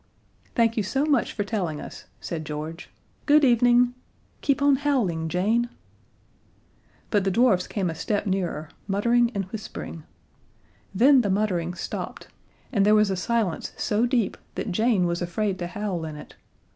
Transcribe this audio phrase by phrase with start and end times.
[0.55, 2.89] "Thank you so much for telling us," said George.
[3.27, 3.93] "Good evening.
[4.41, 5.69] (Keep on howling, Jane!)"
[7.11, 10.01] But the dwarfs came a step nearer, muttering and whispering.
[10.91, 12.29] Then the muttering stopped
[12.71, 16.33] and there was a silence so deep that Jane was afraid to howl in it.